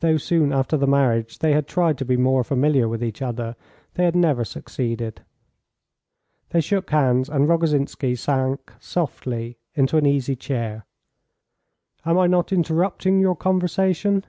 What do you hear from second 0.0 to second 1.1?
(Though, soon after the